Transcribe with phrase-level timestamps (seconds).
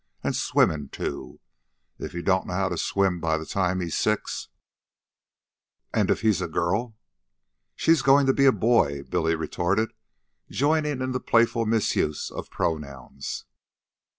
[0.23, 1.39] An' swimmin' too.
[1.99, 4.49] If he don't know how to swim by the time he's six..."
[5.93, 6.95] "And if HE'S a girl?"
[7.75, 9.91] "SHE'S goin' to be a boy," Billy retorted,
[10.49, 13.45] joining in the playful misuse of pronouns.